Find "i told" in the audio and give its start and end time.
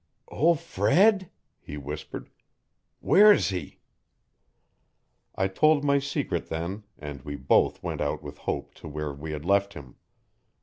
5.35-5.83